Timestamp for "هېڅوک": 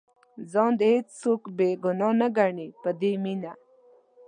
0.95-1.43